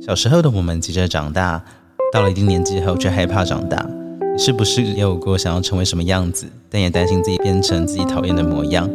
[0.00, 1.62] 小时候的我们急着长大，
[2.10, 3.86] 到了一定年纪后却害怕长大。
[4.32, 8.88] 你是不是也有过想要成为什么样子，但也担心自己变成自己讨厌的模样？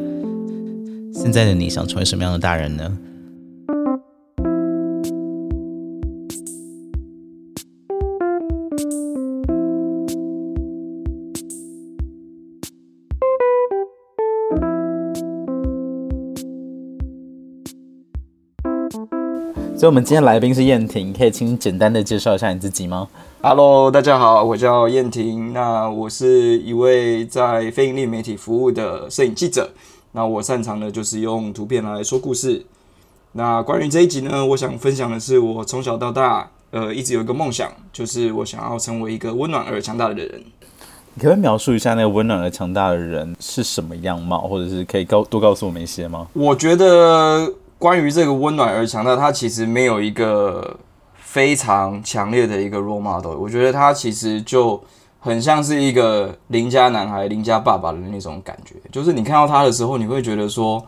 [1.14, 2.98] 现在的你想成为什么样的大人呢？
[19.78, 23.10] 所以，我们今天来宾是燕婷，可以请你简单的介绍一下你自己吗
[23.42, 29.70] ？Hello，大家好，我叫燕婷，那我是一位在非盈利媒体服务的摄影记者。
[30.14, 32.66] 那我擅长的就是用图片来说故事。
[33.34, 40.42] 那关于这一集呢，我想分享的是我从小到大，呃，一直有一个梦想，就是我想要成为一个温暖而强大的人。
[41.16, 46.28] 你可以描述一下那个温暖而强大的人是什么样貌，或者是可以告多告诉我们一些吗？
[46.32, 47.52] 我觉得。
[47.78, 50.78] 关于这个温暖而强大，他其实没有一个
[51.16, 53.36] 非常强烈的一个 role model。
[53.38, 54.82] 我觉得他其实就
[55.20, 58.76] 很像是一个邻家男孩、邻家爸爸的那种感觉。
[58.92, 60.84] 就是你看到他的时候，你会觉得说，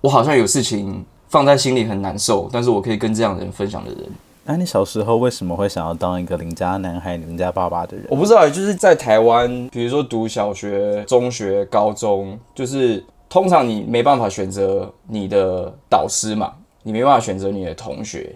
[0.00, 4.00] 我好像有事情放在心里很难受，但是我可以跟这样的人分享的人。
[4.44, 8.06] 那你小时候为什么会想要当一个邻家男孩、邻家爸爸的人？
[8.08, 13.04] 我不知道，就是在台湾，比如说读小学、中学、高中，就是。
[13.34, 16.52] 通常你没办法选择你的导师嘛，
[16.84, 18.32] 你没办法选择你的同学。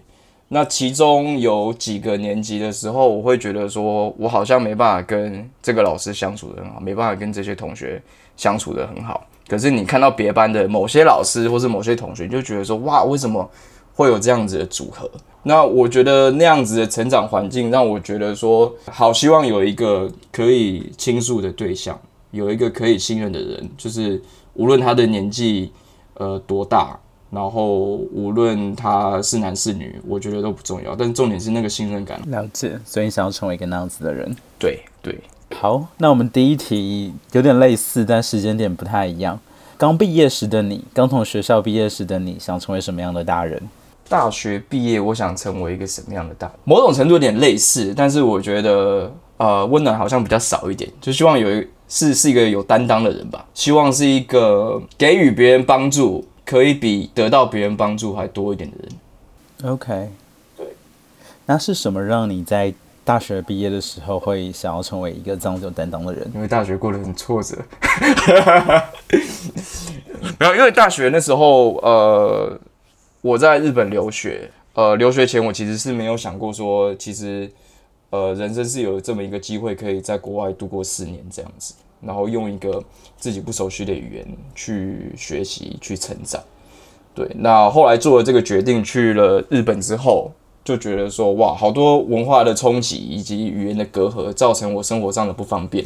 [0.49, 8.03] 那其中有几个年级的时候，我会觉得说，我好像没办法跟这个老师相处的很好，没办法跟这些同学
[8.37, 9.25] 相处的很好。
[9.47, 13.49] 可是你看到别班的某些老师或是某些同学，就觉得说，哇，为什么
[13.95, 15.09] 会有这样子的组合？
[15.45, 21.97] 那我觉得那样子的成长环境，让我觉得说，好希望有一个可以倾诉的对象，
[22.33, 24.21] 有一个可以信任的人，就是。
[24.59, 25.71] 无论他的年纪
[26.15, 26.99] 呃多大，
[27.31, 30.97] 然后无论他是男是女，我觉得都不重要。
[30.97, 32.21] 但重点是那个信任感。
[32.27, 34.35] 了解，所以你想要成为一个那样子的人。
[34.59, 35.17] 对对。
[35.55, 39.39] 好，那我们第一题有点类似，但时间点不太一样。
[39.77, 43.63] 刚毕业时的你，刚从学校毕业时的你，想成为什么样的大人？
[44.09, 46.51] 大学毕业，我想成为一个什么样的大？
[46.65, 51.65] 某种程度有点类似，但是我觉得呃温暖好像比较少一点，就希望有一。
[51.89, 58.93] 是是一个有担当的人吧，希望是一个给予别人帮助，可以比得到别人帮助还多一点的人。
[59.73, 60.11] OK，
[60.57, 60.67] 对，
[61.47, 66.31] 那是什么让你在大学毕业的时候会想要成为一个这样有担当的人？
[66.35, 67.57] 因为大学过得很挫折。
[70.39, 72.61] 没有因为大学那时候，呃，
[73.23, 77.51] 我在日本留学，呃，留学前我其实是没有想过说，其实。
[78.11, 82.83] 呃，人生是有这么一个机会，可以在国外度过四年这样子，然后用一个
[83.19, 86.43] 自己不熟悉的语言去学习、去成长。
[87.15, 90.31] 对，那后来做了这个决定，去了日本之后，
[90.65, 95.85] 就觉得说，哇，好多文化的冲击以及语言的隔阂，造成我生活上的不方便。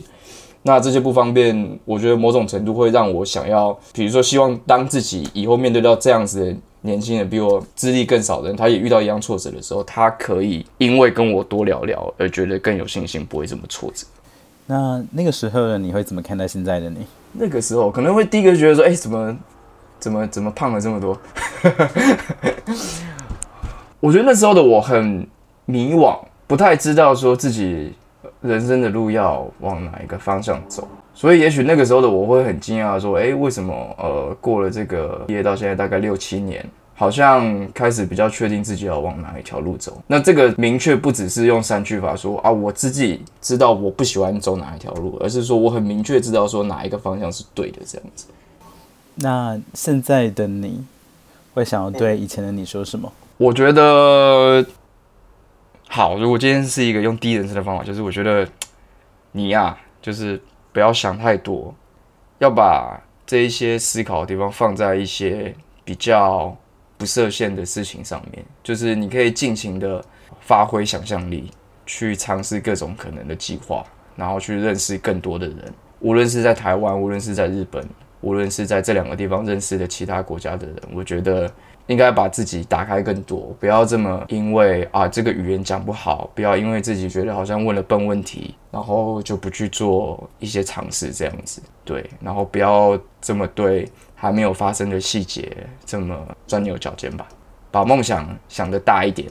[0.62, 6.56] 那这些不方便，我觉得某种程度会让我想要，比如说，希望当自己以后面对到这样子的。
[6.82, 14.06] 年轻人比我资历更少的人，他也遇到一样挫折的时候，他可以因为跟我多聊聊而觉得更有信心，不会这么挫折。
[14.66, 17.06] 那那个时候的你会怎么看待现在的你？
[17.32, 19.38] 那个时候可能会第一个觉得说：“哎，怎么
[19.98, 21.18] 怎么怎么胖了这么多？”
[24.00, 25.26] 我觉得那时候的我很
[25.64, 27.92] 迷惘，不太知道说自己
[28.40, 30.88] 人生的路要往哪一个方向走。
[31.14, 33.74] 所以，也许那个时候的我会很惊讶，说：“哎，为什么？
[33.98, 40.02] 呃，过了这个毕业到现在大概六七年，好像开始比较确定自己要往哪一条路走。
[40.06, 48.26] 那这个明确不只是用三句法说啊，我自己知道我不喜欢走哪一条路，而是说我很明确知道说哪一个方向是对的这样子。
[49.16, 50.82] 那现在的你
[51.52, 53.12] 会想要对以前的你说什么？
[53.36, 54.64] 我觉得
[55.88, 58.48] 好，如果今天是一个用第一人称的方法，就是我觉得
[59.32, 60.40] 你呀，就是。
[60.72, 61.74] 不要想太多，
[62.38, 65.54] 要把这一些思考的地方放在一些
[65.84, 66.56] 比较
[66.96, 70.04] 不设限的事情上面，就是你可以尽情的
[70.40, 71.50] 发挥想象力，
[71.86, 73.84] 去尝试各种可能的计划，
[74.16, 77.86] 然后去认识更多的人，无论是在台湾，无论是在日本，
[78.20, 81.50] 无论是在这两个地方认识的其他国家的人，我觉得。
[81.86, 91.60] 应该把自己打开更多，不要这么因为啊这个语言讲不好，不要因为自己觉得好像问了笨问题，然后就不去做一些尝试这样子。
[91.84, 97.26] 对，然后不要这么对还没有发生的细节这么钻牛角尖吧，
[97.70, 99.28] 把梦想想得大一点。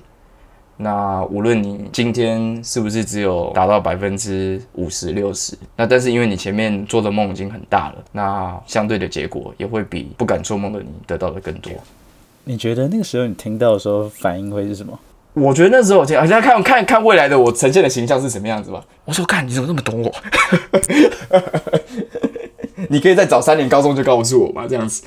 [0.77, 11.71] 那无论你今天是不是只有达到百分之五十六十，那但是因为你前面做的梦已经很大了，那相对的结果也会比不敢做梦的你得到的更多。
[12.45, 14.97] 你觉得那个时候你听到的时候反应会是什么？
[15.33, 18.83] 我觉得那时候我听，好像看看看未来的我呈现的形象是什么样子吧。
[19.05, 20.13] 我说，看你怎么那么懂我？
[22.89, 24.65] 你可以在早三年高中就告诉我吗？
[24.67, 25.03] 这样子。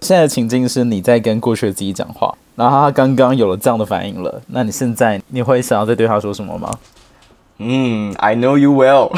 [0.00, 6.76] 现在的情境是你在跟过去的自己讲话，然后他刚刚有了这样的反应了，那你现在你会想要再对他说什么吗？
[7.58, 9.12] 嗯，I know you well，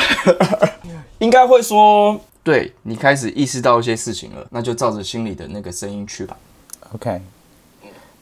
[1.21, 6.37] 应该会说，对你开始意识到一些事情了，那就照着心里的那个声音去吧。
[6.95, 7.21] OK，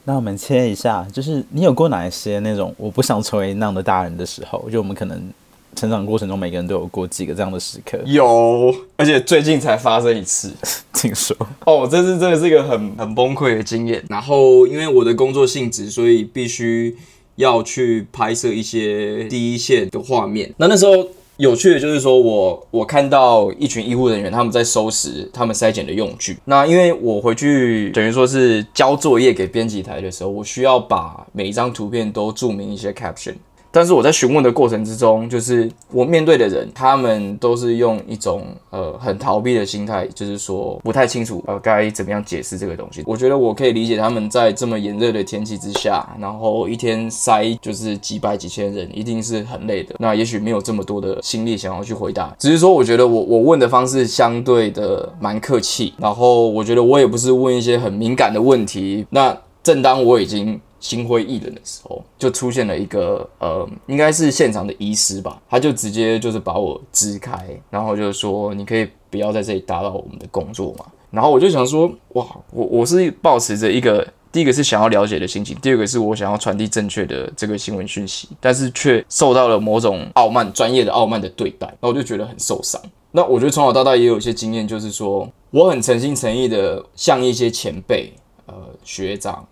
[0.04, 4.68] 那我们切一下，就是你有过哪一些那种我不想成为那样的大人的时候？
[4.70, 5.30] 就我们可能
[5.76, 7.98] 成长过程中每个人都有过几个这样的时刻。
[8.04, 10.52] 有，而且最近才发生一次。
[10.92, 11.36] 请说。
[11.64, 14.04] 哦，这是真的是一个很很崩溃的经验。
[14.08, 16.96] 然后因为我的工作性质，所以必须
[17.36, 20.52] 要去拍摄一些第一线的画面。
[20.56, 26.36] 那那时候有趣的就是说我我看到一群医护人员他们在收拾他们筛检的用具。
[26.44, 33.34] 那因为我回去等于说是交作业给编辑台的时候，我需要把每一张图片都注明一些 caption。
[33.70, 43.02] 但是我在询问的过程之中，就是我面对的人，他们都是用一种呃很逃避的心态，就是说不太清楚呃该怎么样解释这个东西。
[43.06, 49.94] 我觉得我可以理解他们在这么炎热的天气之下，然后一天塞就是几百几千人，一定是很累的。
[49.98, 59.06] 那也许没有这么多的心力想要去回答，只是说我觉得我我问的方式相对的蛮客气，然后我觉得我也不是问一些很敏感的问题。
[59.10, 70.84] 那正当我已经 心灰意冷的时候，就出现了一个呃，应该是现场的医师吧，他就直接就是把我支开，然后就是说你可以不要在这里打扰我们的工作嘛。
[71.10, 82.80] 然后我就想说，哇，我我是抱持着一个第一个是想要了解的心情，第二个是我想要传递正确的这个新闻讯息，但是却受到了某种傲慢、专业的傲慢的对待，那我就觉得很受伤。
[83.10, 88.12] 那我觉得从小到大也有一些经验，就是说我很诚心诚意的向一些前辈、
[88.44, 88.54] 呃
[88.84, 89.46] 学长。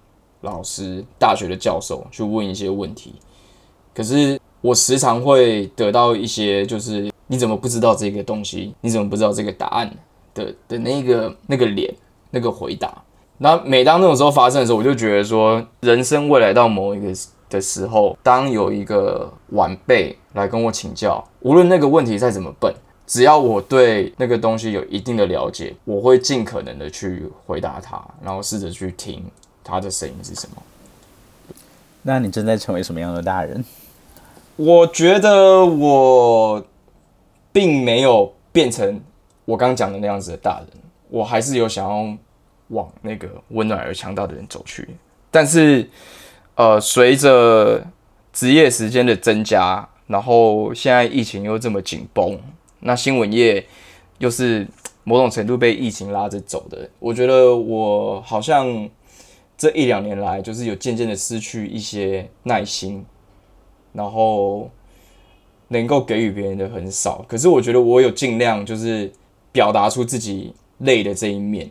[0.46, 3.16] 老师、大学的教授去问一些问题，
[3.92, 8.72] 可是我时常会得到一些，就是你怎么不知道这个东西？
[8.80, 9.92] 你怎么不知道这个答案
[10.32, 11.92] 的的那个那个脸
[12.30, 13.02] 那个回答？
[13.38, 17.12] 那每当那种时候发生的时候，我就觉得说，人生未来到某一个
[17.50, 22.72] 的时候，当有一个晚辈来跟我请教，无论那个问题再怎么笨，
[23.06, 29.22] 只要我对那个东西有一定的了解，我会尽可能的去回答他，然后试着去听。
[29.66, 30.62] 他的声音是什么？
[32.02, 33.64] 那你正在成为什么样的大人？
[34.54, 36.64] 我觉得我
[37.52, 39.00] 并没有变成
[39.44, 40.68] 我刚讲的那样子的大人，
[41.08, 42.16] 我还是有想要
[42.68, 44.88] 往那个温暖而强大的人走去。
[45.32, 45.90] 但是，
[46.54, 47.84] 呃，随着
[48.32, 52.38] 职业时间的增加，然后现在疫情又这么紧绷，
[52.78, 53.66] 那新闻业
[54.18, 54.64] 又是
[55.02, 58.88] 某种程度被疫情拉着走的，我觉得我好像。
[59.58, 63.02] 这一两年来，就是有渐渐的失去一些耐心，
[63.94, 64.70] 然后
[65.68, 67.24] 能够给予别人的很少。
[67.26, 69.10] 可是我觉得我有尽量就是
[69.52, 71.70] 表达出自己累的这一面，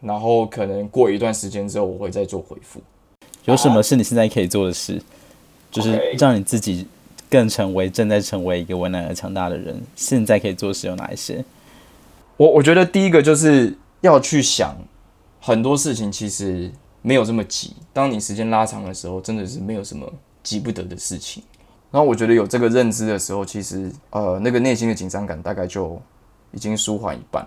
[0.00, 2.80] 然后可能过一段时间之后，我会再做回复。
[3.44, 5.00] 有什么是你现在可以做的事，
[5.70, 6.88] 就是让你自己
[7.30, 9.80] 更成为正在成为一个温暖而强大的人？
[9.94, 11.44] 现在可以做的事有哪一些？
[12.36, 14.76] 我我觉得第一个就是要去想
[15.40, 16.68] 很多事情，其实。
[17.02, 17.74] 没有这么急。
[17.92, 20.10] 当你时间拉长的时候，真的是没有什么
[20.42, 21.42] 急不得的事情。
[21.90, 26.00] 然后我觉得有这个认知的时候，其实呃那个内心的紧张感大概就
[26.52, 27.46] 已经舒缓一半。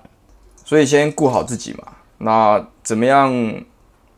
[0.64, 1.88] 所以先顾好自己嘛。
[2.18, 3.34] 那怎么样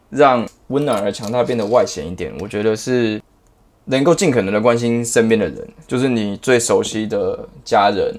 [0.10, 2.34] 让温暖而强大变得外显一点？
[2.40, 3.22] 我觉得是
[3.86, 8.14] 能够尽可能的关心身边的人，就是你最熟悉的家人、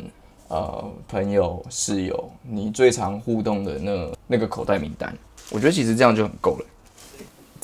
[0.48, 5.14] 呃朋友、室友，你最常互动的那那个口袋名单。
[5.50, 6.66] 我觉得其实这样就很够了。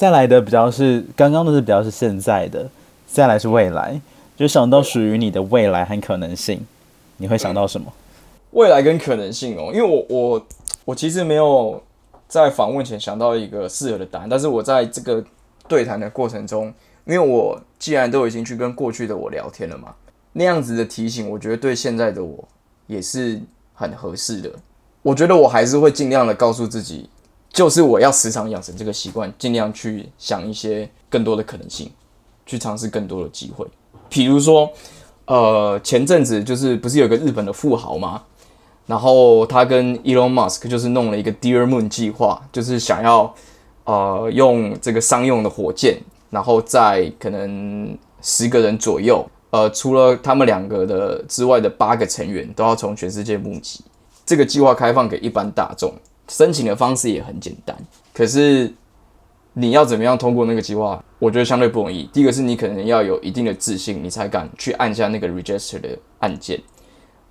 [0.04, 2.68] 再来的比较是刚刚的是比较是现在的，
[3.06, 3.99] 再来是未来，
[4.37, 6.61] 就想到属于你的未来和可能性，
[7.16, 7.90] 你会想到什么？
[8.50, 10.46] 未来跟可能性哦，因为我我
[10.84, 11.82] 我其实没有
[12.28, 15.25] 在访问前想到一个适合的答案，但是我在这个
[15.66, 16.66] 对谈的过程中，
[17.06, 19.94] 因为我既然都已经去跟过去的我聊天了嘛，
[20.34, 22.46] 那样子的提醒，我觉得对现在的我
[22.88, 23.40] 也是
[23.73, 24.50] 很合适的。
[25.00, 27.08] 我觉得我还是会尽量的告诉自己。
[27.54, 31.88] 就是我要时常养成这个习惯，尽量去想一些更多的可能性，
[32.44, 33.64] 去尝试更多的机会。
[34.08, 34.68] 比如说，
[35.26, 38.20] 呃，前阵子就是不是有个日本的富豪吗？
[38.87, 43.32] 然后他跟 Elon Musk 就是弄了一个 Dear Moon 计划，就是想要
[43.84, 45.99] 呃用这个商用的火箭，
[46.30, 53.84] 然后在可能十个人左右，呃，除了他们两个的之外的八个成员都要从全世界募集。
[54.26, 55.94] 这个计划开放给一般大众。
[56.28, 57.76] 申请的方式也很简单，
[58.12, 58.73] 可是
[59.52, 62.04] 你要怎么样通过那个计划，我觉得相对不容易。
[62.12, 66.59] 第一个是你可能要有一定的自信，你才敢去按下那个 register 的按键；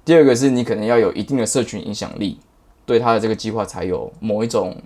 [0.06, 2.40] 第二个是你可能要有一定的社群影响力，
[2.86, 4.78] 对他的这个计划才有某一种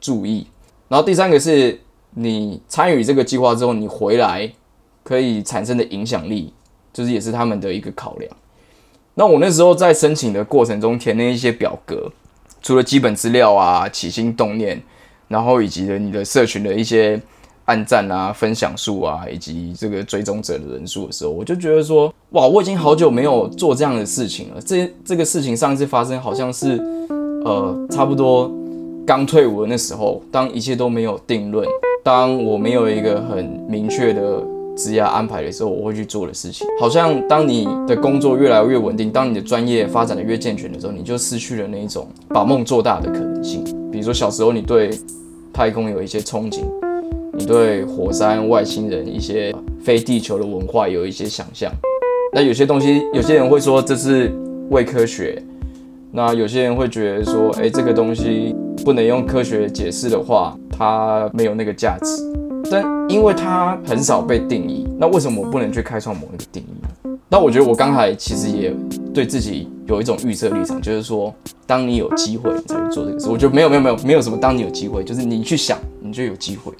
[0.00, 0.46] 注意。
[0.88, 1.78] 然后第三个是
[2.10, 4.50] 你参与这个计划之后，你回来
[5.02, 6.54] 可以产生的影响力，
[6.92, 8.30] 就是也是他们的一个考量。
[9.14, 12.12] 那我那时候在申请的过程中填那一些表格，
[12.66, 14.82] 除了基本资料啊、起心动念，
[15.28, 17.20] 然后以及的你的社群的一些
[17.66, 24.60] 按赞啊、分享数啊，以及这个追踪者的人数的时候，我就觉得说，哇，我已经好久没有做这样的事情了。
[24.60, 26.76] 这这个事情上一次发生好像是，
[27.44, 28.50] 呃，差不多
[29.06, 31.64] 刚退伍的那时候，当一切都没有定论，
[32.02, 34.42] 当我没有一个很明确的。
[34.76, 43.64] 职业安排的时候，我会去做的事情，好像当你的工作越来越稳定，当你的专业发展的越健全的时候，你就失去了那一种把梦做大的可能性。
[43.90, 44.90] 比如说小时候你对
[45.52, 46.60] 太空有一些憧憬，
[47.32, 51.72] 你对火山、外星人、一些非地球的文化有一些想象。
[52.34, 54.30] 那有些东西，有些人会说这是
[54.70, 55.42] 伪科学，
[56.12, 58.54] 那有些人会觉得说，哎，这个东西
[58.84, 62.45] 不能用科学解释的话，它没有那个价值。
[62.70, 67.08] 但因为它很少被定义，那为什么我不能去开创某一个定义？
[67.28, 68.72] 那我觉得我刚才其实也
[69.12, 71.34] 对自己有一种预设立场，就是说，
[71.66, 73.28] 当你有机会才去做这个事。
[73.28, 76.72] 我觉得没有没有没有没有什么，当你有机会，就是你去想，你就有机会。